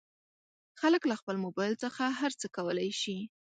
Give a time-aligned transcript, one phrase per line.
[0.79, 3.17] خلک له خپل مبایل څخه هر څه کولی شي.